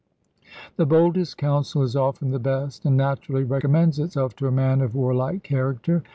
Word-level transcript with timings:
The 0.77 0.87
boldest 0.87 1.37
counsel 1.37 1.83
is 1.83 1.95
often 1.95 2.31
the 2.31 2.39
best, 2.39 2.85
and 2.87 2.97
naturally 2.97 3.43
recommends 3.43 3.99
itself 3.99 4.35
to 4.37 4.47
a 4.47 4.51
man 4.51 4.81
of 4.81 4.95
warlike 4.95 5.43
character. 5.43 6.01